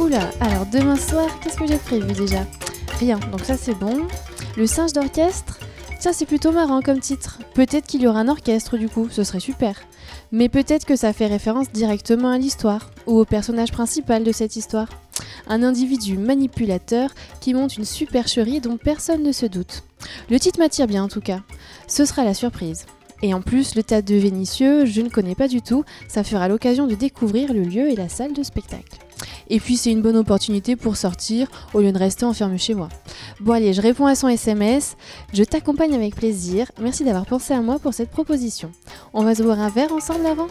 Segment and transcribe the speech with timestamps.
[0.00, 2.46] Oula, alors demain soir, qu'est-ce que j'ai prévu déjà
[2.98, 4.06] Rien, donc ça c'est bon.
[4.56, 5.58] Le singe d'orchestre
[5.98, 7.38] Ça c'est plutôt marrant comme titre.
[7.52, 9.74] Peut-être qu'il y aura un orchestre du coup, ce serait super.
[10.32, 14.56] Mais peut-être que ça fait référence directement à l'histoire, ou au personnage principal de cette
[14.56, 14.88] histoire.
[15.46, 17.10] Un individu manipulateur
[17.42, 19.82] qui monte une supercherie dont personne ne se doute.
[20.30, 21.40] Le titre m'attire bien en tout cas.
[21.88, 22.86] Ce sera la surprise.
[23.20, 26.48] Et en plus, le théâtre de Vénitieux, je ne connais pas du tout, ça fera
[26.48, 28.96] l'occasion de découvrir le lieu et la salle de spectacle.
[29.50, 32.88] Et puis c'est une bonne opportunité pour sortir au lieu de rester enfermé chez moi.
[33.40, 34.96] Bon allez, je réponds à son SMS,
[35.34, 38.70] je t'accompagne avec plaisir, merci d'avoir pensé à moi pour cette proposition.
[39.12, 40.46] On va se boire un verre ensemble avant?